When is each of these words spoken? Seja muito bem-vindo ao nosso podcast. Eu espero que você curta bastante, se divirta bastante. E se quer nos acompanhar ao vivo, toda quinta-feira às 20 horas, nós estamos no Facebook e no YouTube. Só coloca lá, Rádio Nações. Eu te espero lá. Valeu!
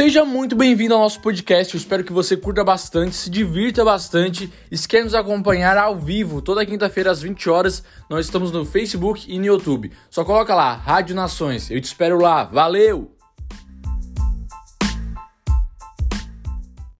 Seja 0.00 0.24
muito 0.24 0.56
bem-vindo 0.56 0.94
ao 0.94 1.00
nosso 1.00 1.20
podcast. 1.20 1.74
Eu 1.74 1.78
espero 1.78 2.02
que 2.02 2.10
você 2.10 2.34
curta 2.34 2.64
bastante, 2.64 3.14
se 3.14 3.28
divirta 3.28 3.84
bastante. 3.84 4.50
E 4.70 4.78
se 4.78 4.88
quer 4.88 5.04
nos 5.04 5.14
acompanhar 5.14 5.76
ao 5.76 5.94
vivo, 5.94 6.40
toda 6.40 6.64
quinta-feira 6.64 7.10
às 7.10 7.20
20 7.20 7.50
horas, 7.50 7.84
nós 8.08 8.24
estamos 8.24 8.50
no 8.50 8.64
Facebook 8.64 9.30
e 9.30 9.38
no 9.38 9.44
YouTube. 9.44 9.92
Só 10.08 10.24
coloca 10.24 10.54
lá, 10.54 10.72
Rádio 10.72 11.14
Nações. 11.14 11.70
Eu 11.70 11.78
te 11.82 11.84
espero 11.84 12.18
lá. 12.18 12.44
Valeu! 12.44 13.19